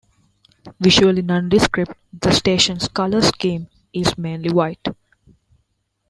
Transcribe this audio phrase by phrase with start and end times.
[0.79, 4.87] Visually nondescript, the station's colour scheme is mainly white.